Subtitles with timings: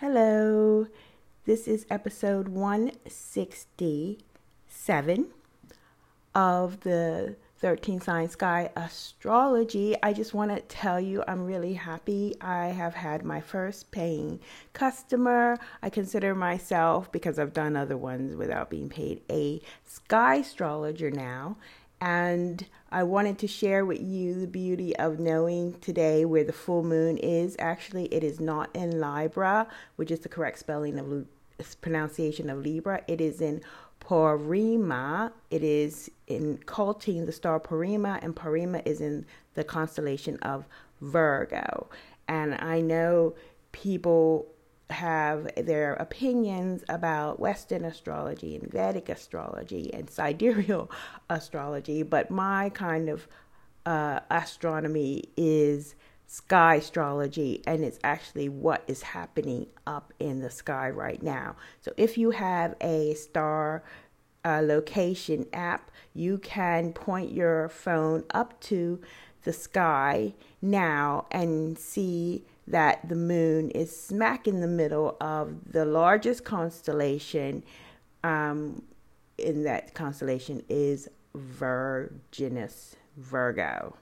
[0.00, 0.86] Hello,
[1.46, 5.26] this is episode 167
[6.34, 9.96] of the 13 Sign Sky Astrology.
[10.02, 12.34] I just want to tell you I'm really happy.
[12.42, 14.38] I have had my first paying
[14.74, 15.56] customer.
[15.82, 21.56] I consider myself, because I've done other ones without being paid, a sky astrologer now.
[22.00, 26.82] And I wanted to share with you the beauty of knowing today where the full
[26.82, 27.56] moon is.
[27.58, 31.26] Actually, it is not in Libra, which is the correct spelling of
[31.80, 33.02] pronunciation of Libra.
[33.08, 33.62] It is in
[34.00, 35.32] Porrima.
[35.50, 40.66] It is in culting the star Porrima, and Porrima is in the constellation of
[41.00, 41.88] Virgo.
[42.28, 43.34] And I know
[43.72, 44.46] people
[44.90, 50.90] have their opinions about Western astrology and Vedic astrology and sidereal
[51.30, 53.26] astrology, but my kind of
[53.84, 55.94] uh, astronomy is
[56.28, 61.56] sky astrology and it's actually what is happening up in the sky right now.
[61.80, 63.84] So if you have a star
[64.44, 69.00] uh, location app, you can point your phone up to
[69.42, 75.84] the sky now and see that the moon is smack in the middle of the
[75.84, 77.62] largest constellation.
[78.24, 78.82] Um,
[79.38, 83.96] in that constellation is Virginus, Virgo.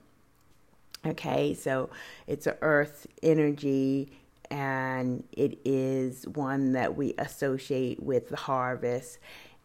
[1.05, 1.89] Okay, so
[2.25, 4.11] it's an earth energy
[4.51, 9.19] and it is one that we associate with the harvest,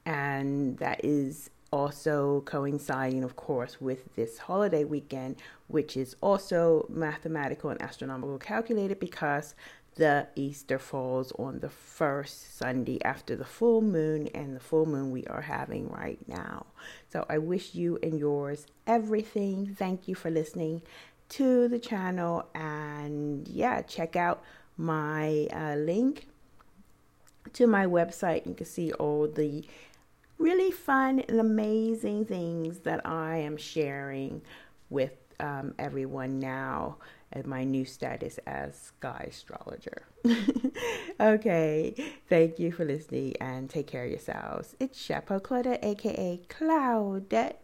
[0.06, 5.36] and that is also coinciding, of course, with this holiday weekend,
[5.68, 9.54] which is also mathematical and astronomical calculated because
[9.96, 15.10] the Easter falls on the first Sunday after the full moon, and the full moon
[15.10, 16.66] we are having right now.
[17.08, 19.74] So I wish you and yours everything.
[19.76, 20.82] Thank you for listening
[21.30, 24.42] to the channel, and yeah, check out
[24.76, 26.26] my uh, link
[27.52, 28.46] to my website.
[28.46, 29.64] You can see all the
[30.41, 34.41] really fun and amazing things that I am sharing
[34.88, 36.97] with um, everyone now
[37.32, 40.03] at my new status as Sky Astrologer.
[41.20, 41.94] okay,
[42.28, 44.75] thank you for listening and take care of yourselves.
[44.81, 47.56] It's Chapeau Claudette, aka Cloudette,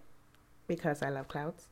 [0.69, 1.69] because I love clouds.